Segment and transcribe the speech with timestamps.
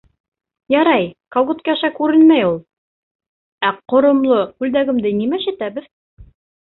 [0.79, 1.03] —Ярай,
[1.35, 2.57] колготки аша күренмәй ул,
[3.69, 5.91] ә ҡоромло күлдәгемде нимә эшләтәбеҙ?